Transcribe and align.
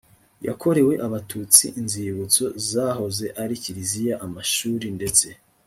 yakorewe 0.47 0.93
abatutsi 1.05 1.65
inzibutso 1.79 2.45
zahoze 2.69 3.25
ari 3.41 3.55
kiliziya 3.63 4.15
amashuri 4.25 4.87
ndetse 4.97 5.27